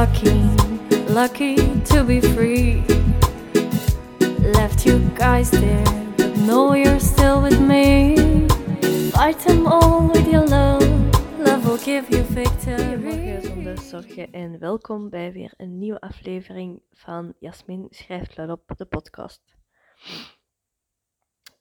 [0.00, 0.32] lucky,
[1.12, 2.82] lucky to be free.
[4.56, 5.84] Left you guys there,
[6.16, 8.16] but know you're still with me.
[9.10, 10.88] Fight them all with your love,
[11.38, 13.40] love will give you victory.
[13.42, 19.42] Zonder zorgen en welkom bij weer een nieuwe aflevering van Jasmin schrijft luidop, de podcast.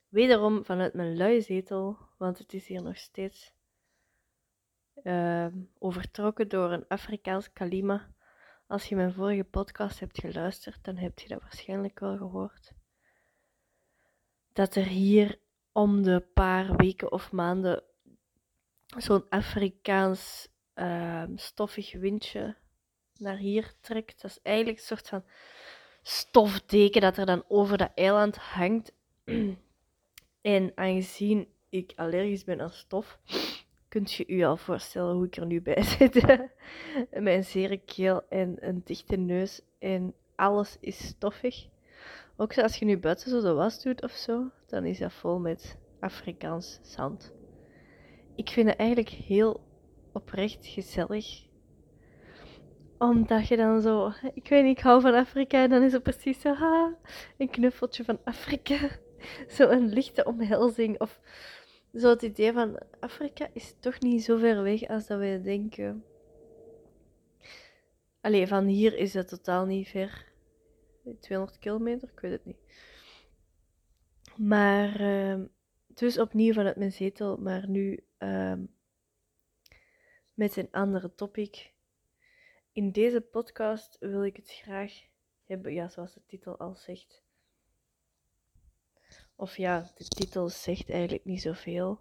[0.10, 3.54] Wederom vanuit mijn luie zetel, want het is hier nog steeds
[5.04, 8.18] ehm, overtrokken door een Afrikaans kalima.
[8.70, 12.72] Als je mijn vorige podcast hebt geluisterd, dan heb je dat waarschijnlijk wel gehoord.
[14.54, 15.40] Dat er hier
[15.72, 17.84] om de paar weken of maanden
[18.98, 22.56] zo'n Afrikaans ehm, stoffig windje
[23.14, 24.22] naar hier trekt.
[24.22, 25.24] Dat is eigenlijk een soort van
[26.02, 28.92] stofdeken dat er dan over dat eiland hangt.
[30.42, 33.20] en aangezien ik allergisch ben aan stof,
[33.90, 36.40] kunt je je al voorstellen hoe ik er nu bij zit.
[37.10, 41.68] Een zere keel en een dichte neus en alles is stoffig.
[42.38, 45.40] Ook als je nu buiten zo de was doet of zo, dan is dat vol
[45.40, 47.34] met Afrikaans zand.
[48.36, 49.64] Ik vind het eigenlijk heel
[50.14, 51.48] oprecht gezellig.
[52.98, 56.04] Omdat je dan zo, ik weet niet, ik hou van Afrika en dan is het
[56.04, 56.56] precies zo,
[57.38, 58.78] een knuffeltje van Afrika.
[59.58, 61.20] Zo een lichte omhelzing of
[61.94, 66.04] zo het idee van Afrika is toch niet zo ver weg als dat wij denken.
[68.22, 70.28] Allee, van hier is het totaal niet ver.
[71.20, 72.60] 200 kilometer, ik weet het niet.
[74.38, 75.46] Maar, uh,
[75.88, 78.54] dus opnieuw vanuit mijn zetel, maar nu uh,
[80.34, 81.74] met een andere topic.
[82.72, 84.94] In deze podcast wil ik het graag
[85.44, 87.24] hebben, ja, zoals de titel al zegt.
[89.40, 92.00] Of ja, de titel zegt eigenlijk niet zoveel.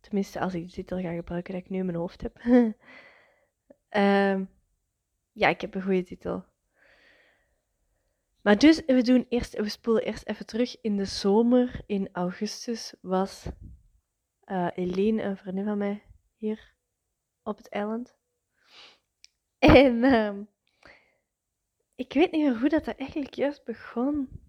[0.00, 2.44] Tenminste, als ik de titel ga gebruiken dat ik nu in mijn hoofd heb.
[2.44, 2.74] um,
[5.42, 6.44] ja, ik heb een goede titel.
[8.42, 10.80] Maar dus, we doen eerst, we spoelen eerst even terug.
[10.80, 13.46] In de zomer, in augustus, was
[14.46, 16.02] uh, een vriendin van mij,
[16.36, 16.74] hier
[17.42, 18.14] op het eiland.
[19.58, 20.38] En uh,
[21.94, 24.40] ik weet niet meer hoe dat, dat eigenlijk juist begon.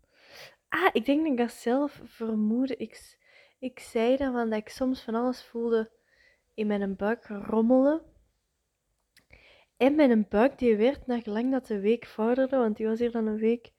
[0.73, 2.75] Ah, ik denk dat ik dat zelf vermoedde.
[2.75, 3.17] Ik,
[3.59, 5.91] ik zei dan van dat ik soms van alles voelde
[6.53, 8.01] in mijn buik rommelen.
[9.77, 13.11] En mijn buik die werd naar gelang dat de week vorderde, want die was hier
[13.11, 13.71] dan een week,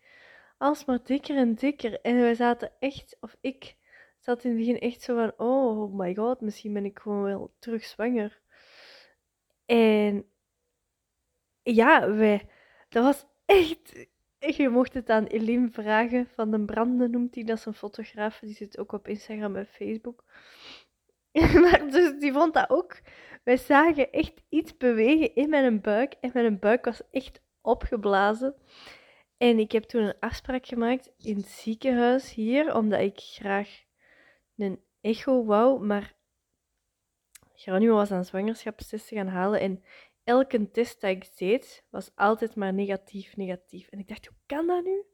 [0.58, 2.00] alsmaar dikker en dikker.
[2.00, 3.76] En wij zaten echt, of ik
[4.18, 7.54] zat in het begin echt zo van, oh my god, misschien ben ik gewoon wel
[7.58, 8.40] terug zwanger.
[9.66, 10.26] En
[11.62, 12.48] ja, wij,
[12.88, 14.06] dat was echt,
[14.52, 17.44] je mocht het aan Eline vragen van de Branden, noemt hij.
[17.44, 20.24] Dat is een fotograaf, die zit ook op Instagram en Facebook.
[21.62, 23.00] maar dus die vond dat ook.
[23.44, 26.14] Wij zagen echt iets bewegen in mijn buik.
[26.20, 28.54] En mijn buik was echt opgeblazen.
[29.36, 33.82] En ik heb toen een afspraak gemaakt in het ziekenhuis hier, omdat ik graag
[34.56, 35.84] een echo wou.
[35.84, 36.14] Maar
[37.54, 39.60] Geronimo was aan zwangerschapstesten gaan halen.
[39.60, 39.84] En
[40.24, 43.88] elke test dat ik deed, was altijd maar negatief, negatief.
[43.88, 45.04] En ik dacht, hoe kan dat nu?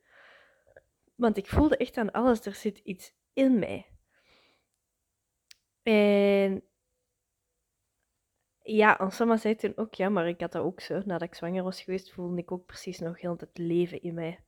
[1.15, 3.87] Want ik voelde echt aan alles, er zit iets in mij.
[5.83, 6.63] En
[8.63, 10.95] ja, Ansama zei toen ook, ja, maar ik had dat ook zo.
[11.05, 14.45] Nadat ik zwanger was geweest, voelde ik ook precies nog heel het leven in mij.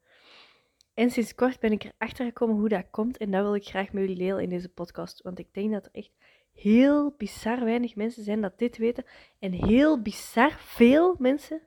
[0.95, 3.17] En sinds kort ben ik erachter gekomen hoe dat komt.
[3.17, 5.23] En dat wil ik graag met jullie delen in deze podcast.
[5.23, 6.13] Want ik denk dat er echt
[6.55, 9.05] heel bizar weinig mensen zijn dat dit weten.
[9.39, 11.63] En heel bizar veel mensen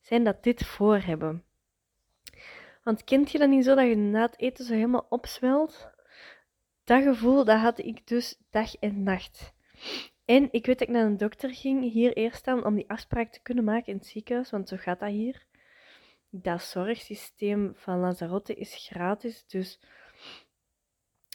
[0.00, 1.44] zijn dat dit voor hebben.
[2.82, 5.90] Want kent je dat niet zo dat je na het eten zo helemaal opzwelt?
[6.84, 9.52] Dat gevoel, dat had ik dus dag en nacht.
[10.24, 13.32] En ik weet dat ik naar een dokter ging, hier eerst aan, om die afspraak
[13.32, 15.46] te kunnen maken in het ziekenhuis, want zo gaat dat hier.
[16.30, 19.80] Dat zorgsysteem van Lanzarote is gratis, dus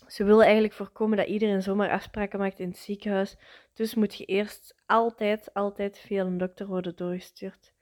[0.07, 3.37] ze willen eigenlijk voorkomen dat iedereen zomaar afspraken maakt in het ziekenhuis.
[3.73, 7.73] Dus moet je eerst altijd, altijd via een dokter worden doorgestuurd.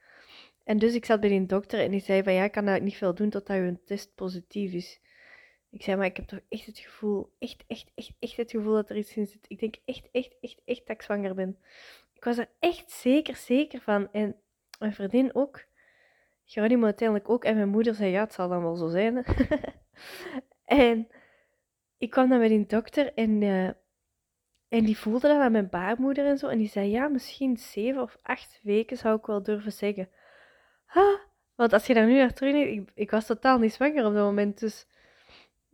[0.63, 2.81] En dus ik zat bij die dokter en die zei van ja, ik kan daar
[2.81, 4.99] niet veel doen totdat je test positief is.
[5.69, 8.73] Ik zei, maar ik heb toch echt het gevoel, echt, echt, echt, echt het gevoel
[8.73, 9.45] dat er iets in zit.
[9.47, 11.57] Ik denk echt, echt, echt, echt dat ik zwanger ben.
[12.13, 14.11] Ik was er echt zeker, zeker van.
[14.11, 14.35] En
[14.79, 15.65] mijn vriendin ook.
[16.45, 17.43] Geronimo uiteindelijk ook.
[17.43, 19.25] En mijn moeder zei, ja, het zal dan wel zo zijn.
[20.65, 21.07] en
[21.97, 23.67] ik kwam dan bij die dokter en, uh,
[24.67, 26.47] en die voelde dat aan mijn baarmoeder en zo.
[26.47, 30.09] En die zei, ja, misschien zeven of acht weken zou ik wel durven zeggen.
[31.55, 34.23] Want als je daar nu naar terug ik, ik was totaal niet zwanger op dat
[34.23, 34.59] moment.
[34.59, 34.87] Dus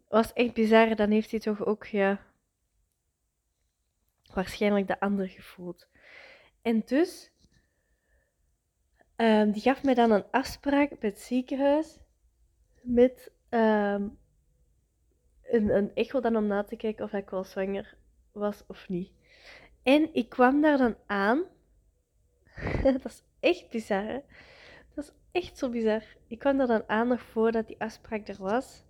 [0.07, 0.95] was echt bizar.
[0.95, 2.19] Dan heeft hij toch ook, ja,
[4.33, 5.87] waarschijnlijk de ander gevoeld.
[6.61, 7.31] En dus
[9.21, 11.99] Ehm, die gaf mij dan een afspraak bij het ziekenhuis
[12.81, 14.07] met ehm,
[15.51, 17.97] een, een echo dan om na te kijken of ik wel zwanger
[18.31, 19.11] was of niet.
[19.83, 21.43] En ik kwam daar dan aan.
[22.83, 24.19] dat is echt bizar, hè?
[24.95, 26.03] Dat is echt zo bizar.
[26.27, 28.83] Ik kwam daar dan aan nog voordat die afspraak er was.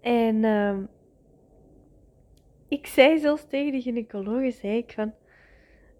[0.00, 0.84] En ehm,
[2.68, 5.14] ik zei zelfs tegen de gynaecoloog, zei ik van...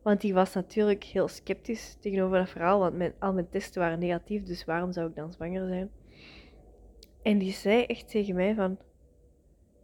[0.03, 3.99] Want die was natuurlijk heel sceptisch tegenover dat verhaal, want mijn, al mijn testen waren
[3.99, 5.91] negatief, dus waarom zou ik dan zwanger zijn?
[7.23, 8.79] En die zei echt tegen mij van...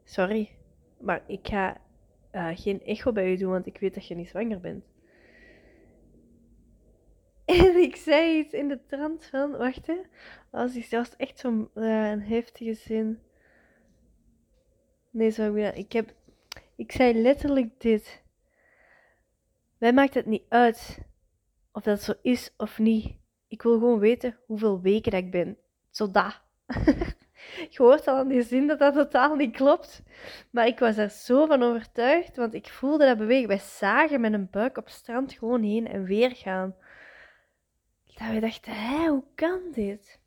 [0.05, 0.51] Sorry,
[1.01, 1.81] maar ik ga
[2.33, 4.85] uh, geen echo bij u doen, want ik weet dat je niet zwanger bent.
[7.45, 9.97] En ik zei iets in de trant van, wacht hè,
[10.51, 13.21] als ik zelfs echt zo'n een heftige zin.
[15.11, 16.15] Nee, zo ik, ik heb,
[16.77, 18.23] ik zei letterlijk dit.
[19.79, 20.99] Mij maakt het niet uit
[21.73, 23.17] of dat zo is of niet.
[23.49, 25.59] Ik wil gewoon weten hoeveel weken ik ben.
[25.91, 26.41] Zodat.
[27.71, 30.03] Je hoort al aan die zin dat dat totaal niet klopt.
[30.51, 33.49] Maar ik was er zo van overtuigd, want ik voelde dat bewegen.
[33.49, 36.77] Wij zagen met een buik op strand gewoon heen en weer gaan.
[38.05, 40.21] Dat we dachten, hé, hoe kan dit?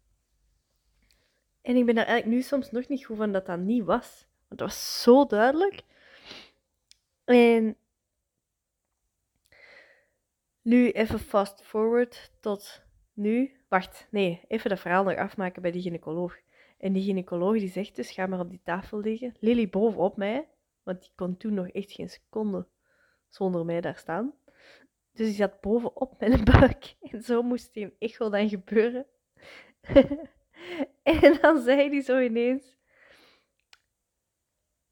[1.62, 4.28] En ik ben er eigenlijk nu soms nog niet goed van dat dat niet was.
[4.48, 5.84] Want dat was zo duidelijk.
[7.26, 7.78] En
[10.62, 12.84] nu even fast forward tot
[13.14, 13.52] nu.
[13.68, 16.38] Wacht, nee, even dat verhaal nog afmaken bij die gynaecoloog.
[16.78, 19.36] En die gynaecoloog die zegt dus, ga maar op die tafel liggen.
[19.40, 20.48] Lily bovenop mij,
[20.84, 22.68] want die kon toen nog echt geen seconde
[23.28, 24.34] zonder mij daar staan.
[25.12, 26.96] Dus die zat bovenop mijn buik.
[27.02, 29.06] En zo moest die een echo dan gebeuren.
[31.04, 32.76] en dan zei hij zo ineens...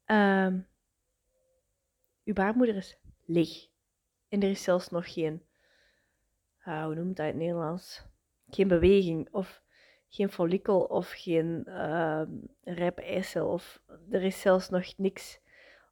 [0.06, 0.66] Um,
[2.24, 3.68] uw baarmoeder is leeg.
[4.28, 5.42] En er is zelfs nog geen...
[6.66, 8.04] Uh, hoe noemt dat in het Nederlands?
[8.48, 9.62] Geen beweging of
[10.16, 12.22] geen follikel of geen uh,
[12.64, 13.48] rijpe eicel.
[13.48, 13.80] Of
[14.10, 15.40] er is zelfs nog niks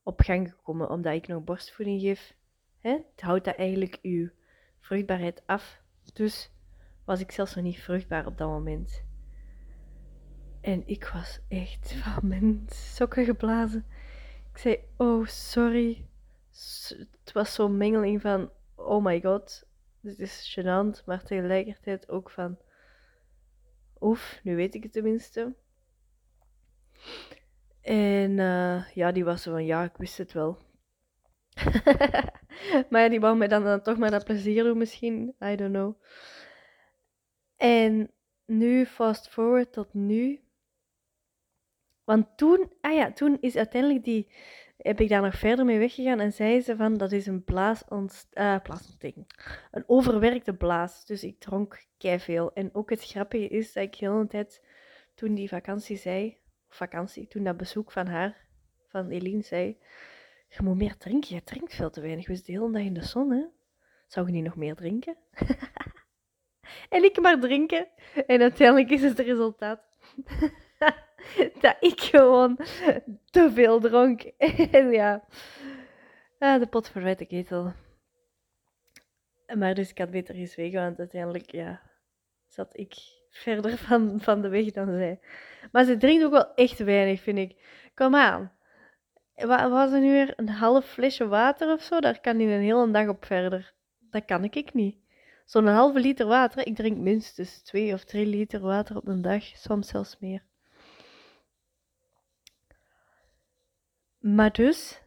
[0.02, 2.34] op gang gekomen omdat ik nog borstvoeding geef.
[2.78, 2.90] Hè?
[2.90, 4.30] Het houdt dat eigenlijk uw
[4.80, 5.80] vruchtbaarheid af.
[6.12, 6.50] Dus
[7.04, 9.04] was ik zelfs nog niet vruchtbaar op dat moment.
[10.60, 13.84] En ik was echt van mijn sokken geblazen.
[14.52, 16.06] Ik zei, oh sorry.
[17.24, 19.66] Het was zo'n mengeling van, oh my god,
[20.00, 22.58] dit is gênant, maar tegelijkertijd ook van,
[24.00, 25.55] Oef, nu weet ik het tenminste.
[27.81, 30.58] En uh, ja, die was zo van, ja, ik wist het wel.
[32.91, 35.35] maar die wou mij dan, dan toch maar dat plezier doen misschien.
[35.44, 36.02] I don't know.
[37.56, 38.11] En
[38.46, 40.41] nu, fast forward tot nu.
[42.05, 44.32] Want toen, ah ja, toen is uiteindelijk die,
[44.76, 48.26] heb ik daar nog verder mee weggegaan en zei ze van, dat is een blaasont,
[48.32, 49.26] uh, blaasontsteking.
[49.70, 51.04] Een overwerkte blaas.
[51.06, 52.52] Dus ik dronk veel.
[52.52, 54.64] En ook het grappige is dat ik de hele tijd,
[55.14, 56.36] toen die vakantie zei,
[56.68, 58.46] vakantie, toen dat bezoek van haar,
[58.88, 59.78] van Eline zei,
[60.48, 62.26] je moet meer drinken, je drinkt veel te weinig.
[62.26, 63.44] We zitten de hele dag in de zon, hè.
[64.06, 65.16] Zou je niet nog meer drinken?
[66.88, 67.88] en ik maar drinken.
[68.26, 69.80] En uiteindelijk is het resultaat
[71.60, 72.58] dat ik gewoon
[73.31, 74.22] te veel dronk.
[74.22, 75.25] en ja,
[76.38, 77.72] ah, de pot verwijt ketel.
[79.56, 81.81] Maar dus ik had beter gezwegen, want uiteindelijk, ja,
[82.46, 82.94] zat ik
[83.31, 85.20] verder van, van de weg dan zij.
[85.72, 87.56] Maar ze drinkt ook wel echt weinig, vind ik.
[87.94, 88.53] Kom aan.
[89.34, 90.32] Wat was er nu weer?
[90.36, 92.00] Een half flesje water of zo?
[92.00, 93.74] Daar kan hij een hele dag op verder.
[94.10, 94.96] Dat kan ik, ik niet.
[95.44, 99.44] Zo'n halve liter water, ik drink minstens twee of drie liter water op een dag,
[99.44, 100.43] soms zelfs meer.
[104.24, 105.02] Maar dus,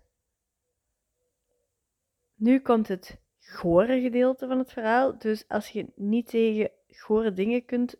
[2.35, 5.17] nu komt het gore gedeelte van het verhaal.
[5.17, 7.95] Dus als je niet tegen gore dingen kunt,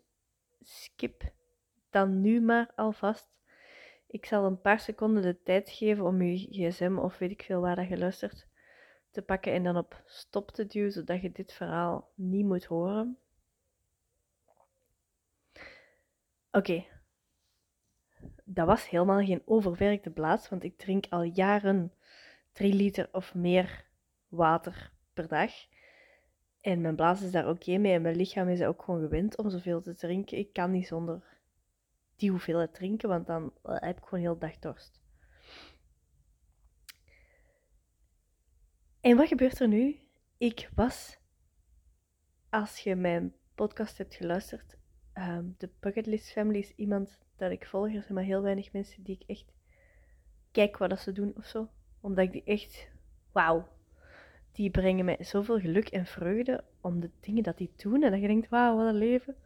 [0.60, 1.22] skip
[1.90, 3.28] dan nu maar alvast.
[4.06, 7.60] Ik zal een paar seconden de tijd geven om je gsm of weet ik veel
[7.60, 8.46] waar dat je luistert
[9.10, 13.18] te pakken en dan op stop te duwen, zodat je dit verhaal niet moet horen.
[16.50, 16.97] Oké.
[18.50, 21.92] Dat was helemaal geen overwerkte blaas, want ik drink al jaren
[22.52, 23.84] 3 liter of meer
[24.28, 25.52] water per dag.
[26.60, 29.50] En mijn blaas is daar oké mee en mijn lichaam is ook gewoon gewend om
[29.50, 30.38] zoveel te drinken.
[30.38, 31.38] Ik kan niet zonder
[32.16, 35.02] die hoeveelheid drinken, want dan eh, heb ik gewoon heel dag dorst.
[39.00, 40.00] En wat gebeurt er nu?
[40.36, 41.18] Ik was,
[42.50, 44.78] als je mijn podcast hebt geluisterd,
[45.14, 47.94] um, de Bucketlist Family is iemand dat ik volg.
[47.94, 49.52] Er zijn maar heel weinig mensen die ik echt
[50.50, 51.68] kijk wat ze doen of zo.
[52.00, 52.88] Omdat ik die echt,
[53.32, 53.68] wauw,
[54.52, 58.02] die brengen mij zoveel geluk en vreugde om de dingen dat die doen.
[58.02, 59.36] En dat je denkt, wauw, wat een leven.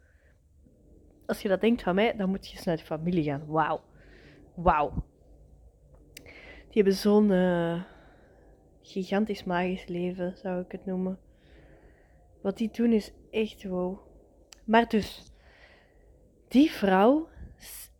[1.25, 3.45] Als je dat denkt van mij, dan moet je eens naar de familie gaan.
[3.45, 3.81] Wauw.
[4.55, 5.03] Wauw.
[6.69, 7.83] Die hebben zo'n uh,
[8.81, 11.19] gigantisch magisch leven, zou ik het noemen.
[12.41, 13.99] Wat die doen is echt wow.
[14.63, 15.31] Maar dus,
[16.47, 17.27] die vrouw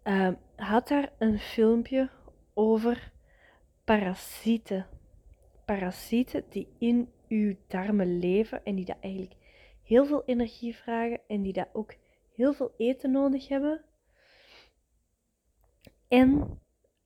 [0.03, 2.09] uh, had daar een filmpje
[2.53, 3.11] over
[3.83, 4.87] parasieten.
[5.65, 9.35] Parasieten die in uw darmen leven en die dat eigenlijk
[9.83, 11.93] heel veel energie vragen en die dat ook
[12.35, 13.81] heel veel eten nodig hebben.
[16.07, 16.59] En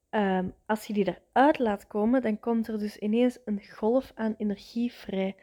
[0.09, 4.35] um, als je die eruit laat komen, dan komt er dus ineens een golf aan
[4.37, 5.35] energie vrij.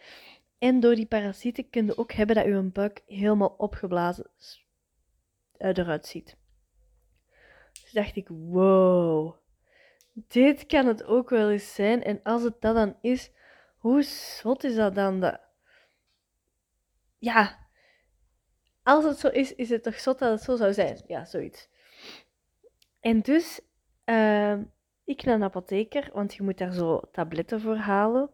[0.58, 4.30] En door die parasieten kun je ook hebben dat je buik helemaal opgeblazen
[5.58, 6.36] eruit ziet.
[7.94, 9.34] Dacht ik, wow,
[10.12, 12.02] dit kan het ook wel eens zijn.
[12.02, 13.30] En als het dat dan is,
[13.76, 15.20] hoe zot is dat dan?
[15.20, 15.40] Dat...
[17.18, 17.68] Ja,
[18.82, 21.02] als het zo is, is het toch zot dat het zo zou zijn?
[21.06, 21.68] Ja, zoiets.
[23.00, 23.60] En dus,
[24.04, 24.58] uh,
[25.04, 28.30] ik naar een apotheker, want je moet daar zo tabletten voor halen.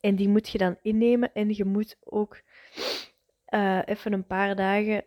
[0.00, 2.40] En die moet je dan innemen en je moet ook
[3.48, 5.04] uh, even een paar dagen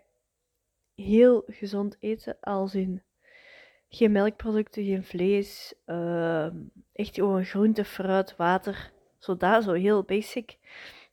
[0.98, 3.02] heel gezond eten, als in
[3.90, 6.46] geen melkproducten, geen vlees, uh,
[6.94, 10.58] echt gewoon groente, fruit, water, zodat, zo heel basic,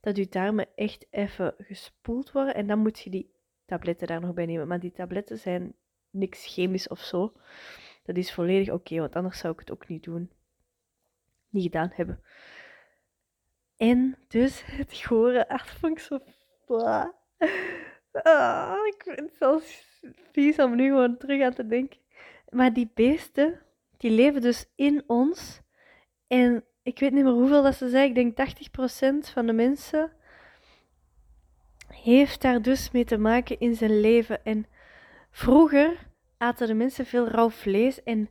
[0.00, 3.30] dat je darmen echt even gespoeld worden en dan moet je die
[3.66, 4.68] tabletten daar nog bij nemen.
[4.68, 5.74] Maar die tabletten zijn
[6.10, 7.32] niks chemisch of zo.
[8.04, 10.30] Dat is volledig oké, want anders zou ik het ook niet doen.
[11.48, 12.20] Niet gedaan hebben.
[13.76, 15.60] En dus het gore,
[15.96, 16.20] zo...
[18.22, 19.84] Ah, ik vind het zelfs
[20.32, 21.98] vies om nu gewoon terug aan te denken.
[22.48, 23.60] Maar die beesten,
[23.96, 25.60] die leven dus in ons.
[26.26, 28.08] En ik weet niet meer hoeveel dat ze zijn.
[28.08, 28.36] Ik denk
[29.26, 30.12] 80% van de mensen
[31.88, 34.44] heeft daar dus mee te maken in zijn leven.
[34.44, 34.66] En
[35.30, 35.96] vroeger
[36.38, 38.30] aten de mensen veel rauw vlees en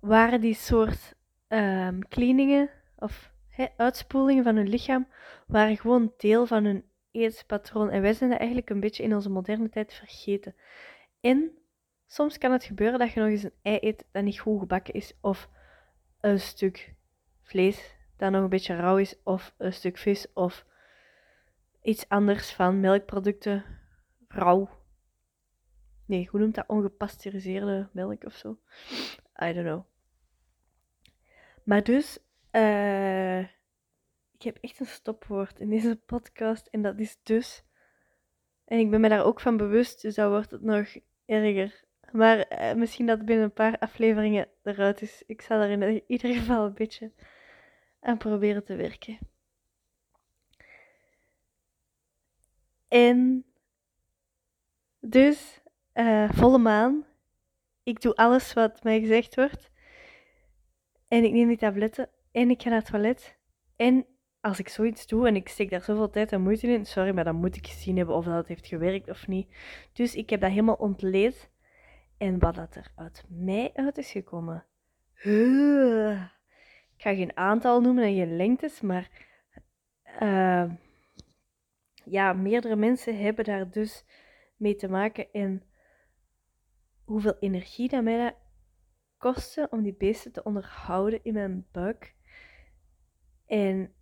[0.00, 1.14] waren die soort
[1.48, 3.30] um, cleaningen of
[3.76, 5.08] uitspoelingen van hun lichaam
[5.46, 6.84] waren gewoon deel van hun
[7.14, 7.90] eetpatroon.
[7.90, 10.54] En wij zijn dat eigenlijk een beetje in onze moderne tijd vergeten.
[11.20, 11.58] En
[12.06, 14.94] soms kan het gebeuren dat je nog eens een ei eet dat niet goed gebakken
[14.94, 15.48] is, of
[16.20, 16.94] een stuk
[17.42, 20.66] vlees dat nog een beetje rauw is, of een stuk vis, of
[21.82, 23.64] iets anders van melkproducten,
[24.28, 24.68] rauw.
[26.06, 26.66] Nee, hoe noemt dat?
[26.66, 28.58] Ongepasteuriseerde melk of zo?
[29.42, 29.84] I don't know.
[31.64, 32.18] Maar dus,
[32.52, 33.44] uh,
[34.44, 37.64] heb echt een stopwoord in deze podcast en dat is dus.
[38.64, 40.96] En ik ben me daar ook van bewust, dus dan wordt het nog
[41.26, 41.84] erger.
[42.12, 45.22] Maar uh, misschien dat binnen een paar afleveringen eruit is.
[45.26, 47.12] Ik zal er in ieder geval een beetje
[48.00, 49.18] aan proberen te werken.
[52.88, 53.44] En
[55.00, 55.60] dus,
[55.94, 57.06] uh, volle maan.
[57.82, 59.70] Ik doe alles wat mij gezegd wordt.
[61.08, 63.38] En ik neem die tabletten en ik ga naar het toilet.
[63.76, 64.06] En
[64.44, 67.24] als ik zoiets doe en ik steek daar zoveel tijd en moeite in, sorry, maar
[67.24, 69.48] dan moet ik gezien hebben of dat heeft gewerkt of niet.
[69.92, 71.50] Dus ik heb dat helemaal ontleed.
[72.18, 74.64] En wat dat er uit mij uit is gekomen.
[76.96, 79.10] Ik ga geen aantal noemen en geen lengtes, maar
[80.22, 80.72] uh,
[82.04, 84.04] ja, meerdere mensen hebben daar dus
[84.56, 85.32] mee te maken.
[85.32, 85.62] En
[87.04, 88.34] hoeveel energie dat mij dat
[89.16, 92.14] kostte om die beesten te onderhouden in mijn buik.
[93.46, 93.93] En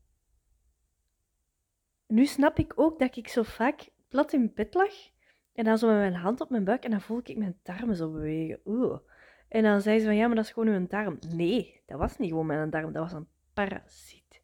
[2.13, 4.93] nu snap ik ook dat ik zo vaak plat in bed lag
[5.53, 7.97] en dan zo met mijn hand op mijn buik en dan voel ik mijn darmen
[7.97, 8.61] zo bewegen.
[8.65, 8.99] Oeh.
[9.49, 11.19] En dan zei ze van ja, maar dat is gewoon uw darm.
[11.35, 14.43] Nee, dat was niet gewoon mijn darm, dat was een parasiet.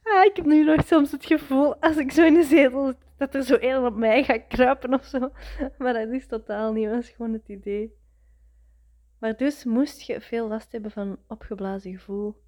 [0.02, 3.34] ah, ik heb nu nog soms het gevoel als ik zo in de zetel dat
[3.34, 5.18] er zo een op mij gaat kruipen of zo.
[5.78, 7.96] Maar dat is totaal niet, dat is gewoon het idee.
[9.18, 12.42] Maar dus moest je veel last hebben van een opgeblazen gevoel.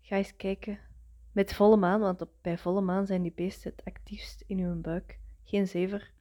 [0.00, 0.87] Ga eens kijken
[1.38, 4.80] met volle maan, want op, bij volle maan zijn die beesten het actiefst in hun
[4.80, 5.18] buik.
[5.44, 6.12] Geen zever.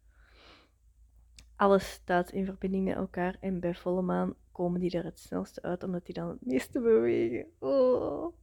[1.55, 5.61] Alles staat in verbinding met elkaar en bij volle maan komen die er het snelste
[5.61, 7.45] uit, omdat die dan het meeste bewegen.
[7.59, 8.33] Oh.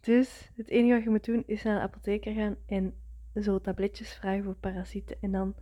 [0.00, 2.94] Dus het enige wat je moet doen is naar de apotheker gaan en
[3.34, 5.16] zo tabletjes vragen voor parasieten.
[5.20, 5.54] En dan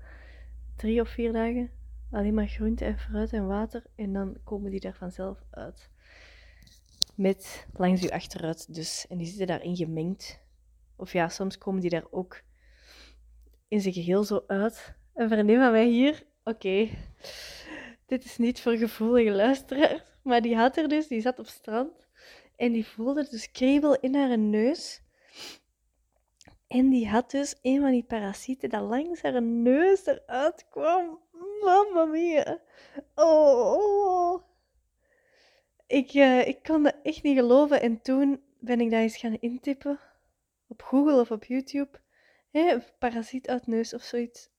[0.77, 1.71] drie of vier dagen
[2.11, 5.91] alleen maar groente en fruit en water en dan komen die er vanzelf uit
[7.19, 9.07] met langs je achteruit dus.
[9.09, 10.41] En die zitten daarin gemengd.
[10.97, 12.43] Of ja, soms komen die daar ook
[13.69, 14.95] in zijn geheel zo uit.
[15.15, 16.89] Vriendin van mij hier, oké,
[18.07, 22.09] dit is niet voor gevoelige luisteraars, maar die had er dus, die zat op strand.
[22.57, 25.03] En die voelde dus kriebel in haar neus.
[26.67, 31.19] En die had dus een van die parasieten dat langs haar neus eruit kwam.
[31.61, 32.61] Mamma mia.
[33.15, 34.48] Oh.
[35.89, 37.81] Ik, uh, ik kon dat echt niet geloven.
[37.81, 40.01] En toen ben ik dat eens gaan intippen.
[40.67, 42.01] Op Google of op YouTube.
[42.51, 44.51] Hè, parasiet uit neus of zoiets.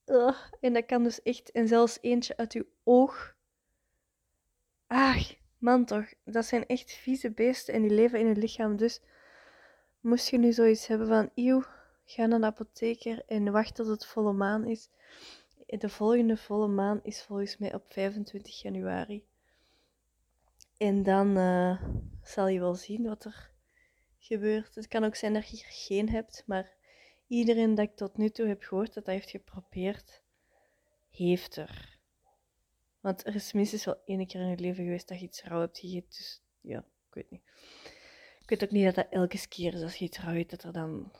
[0.59, 1.51] En dat kan dus echt.
[1.51, 3.35] En zelfs eentje uit uw oog.
[4.87, 6.13] Ach, man toch.
[6.25, 8.77] Dat zijn echt vieze beesten en die leven in het lichaam.
[8.77, 9.01] Dus
[9.99, 11.29] moest je nu zoiets hebben van...
[11.35, 11.63] Eeuw,
[12.05, 14.89] ga naar de apotheker en wacht tot het volle maan is.
[15.65, 19.28] De volgende volle maan is volgens mij op 25 januari.
[20.79, 21.83] En dan uh,
[22.21, 23.51] zal je wel zien wat er
[24.17, 24.75] gebeurt.
[24.75, 26.73] Het kan ook zijn dat je er geen hebt, maar
[27.27, 30.23] iedereen dat ik tot nu toe heb gehoord dat dat heeft geprobeerd,
[31.09, 31.99] heeft er.
[32.99, 35.59] Want er is minstens wel één keer in je leven geweest dat je iets rauw
[35.59, 36.09] hebt gegeten.
[36.09, 37.43] Dus ja, ik weet niet.
[38.41, 40.63] Ik weet ook niet dat dat elke keer is als je iets rauw eet, dat
[40.63, 41.11] er dan,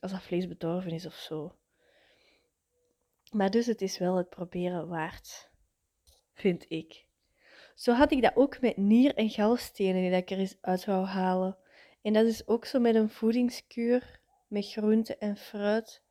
[0.00, 1.56] als dat vlees bedorven is of zo.
[3.30, 5.50] Maar dus het is wel het proberen waard,
[6.32, 7.10] vind ik.
[7.74, 11.04] Zo had ik dat ook met nier- en galstenen die ik er eens uit wou
[11.04, 11.56] halen.
[12.02, 16.02] En dat is ook zo met een voedingskuur met groente en fruit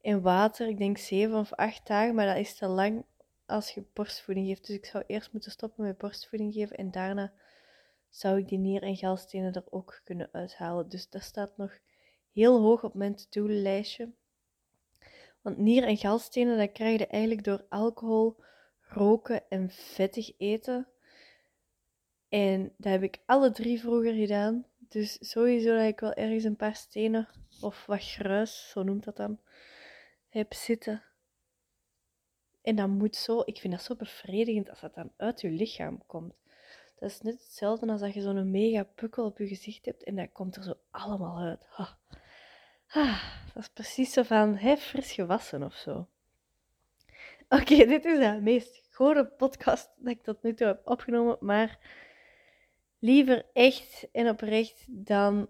[0.00, 0.68] en water.
[0.68, 3.04] Ik denk zeven of acht dagen, maar dat is te lang
[3.46, 4.66] als je borstvoeding geeft.
[4.66, 7.32] Dus ik zou eerst moeten stoppen met borstvoeding geven en daarna
[8.08, 10.88] zou ik die nier- en galstenen er ook kunnen uithalen.
[10.88, 11.78] Dus dat staat nog
[12.32, 14.10] heel hoog op mijn to-do-lijstje.
[15.42, 18.36] Want nier- en galstenen, dat krijg je eigenlijk door alcohol,
[18.94, 20.88] roken en vettig eten.
[22.28, 24.66] En dat heb ik alle drie vroeger gedaan.
[24.78, 27.28] Dus sowieso dat ik wel ergens een paar stenen
[27.60, 29.40] of wat gruis, zo noemt dat dan,
[30.28, 31.02] heb zitten.
[32.62, 36.06] En dat moet zo, ik vind dat zo bevredigend als dat dan uit je lichaam
[36.06, 36.34] komt.
[36.98, 40.16] Dat is net hetzelfde als dat je zo'n mega pukkel op je gezicht hebt en
[40.16, 41.66] dat komt er zo allemaal uit.
[41.68, 41.98] Ha.
[43.54, 46.08] dat is precies zo van, fris gewassen of zo.
[47.52, 51.78] Oké, dit is de meest gore podcast dat ik tot nu toe heb opgenomen, maar
[52.98, 55.48] liever echt en oprecht dan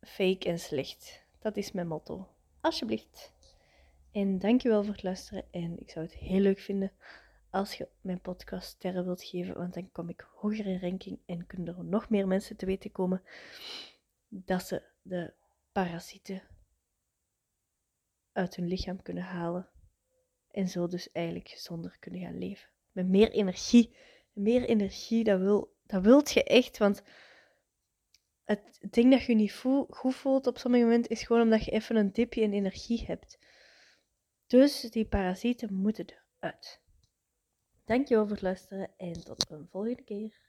[0.00, 1.24] fake en slecht.
[1.38, 2.28] Dat is mijn motto.
[2.60, 3.32] Alsjeblieft.
[4.12, 5.44] En dankjewel voor het luisteren.
[5.50, 6.92] En ik zou het heel leuk vinden
[7.50, 11.46] als je mijn podcast sterren wilt geven, want dan kom ik hoger in ranking en
[11.46, 13.22] kunnen er nog meer mensen te weten komen
[14.28, 15.32] dat ze de
[15.72, 16.42] parasieten
[18.32, 19.68] uit hun lichaam kunnen halen
[20.56, 22.68] en zo dus eigenlijk gezonder kunnen gaan leven.
[22.92, 23.96] Met meer energie.
[24.32, 27.02] Meer energie, dat, wil, dat wilt je echt, want
[28.44, 31.70] het ding dat je niet voel, goed voelt op sommige momenten is gewoon omdat je
[31.70, 33.38] even een dipje in energie hebt.
[34.46, 36.06] Dus die parasieten moeten
[36.38, 36.80] eruit.
[37.84, 40.45] Dankjewel voor het luisteren en tot een volgende keer.